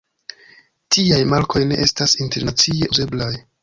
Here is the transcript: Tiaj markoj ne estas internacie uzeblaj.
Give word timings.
Tiaj 0.95 1.21
markoj 1.35 1.63
ne 1.75 1.79
estas 1.87 2.19
internacie 2.27 2.93
uzeblaj. 2.95 3.35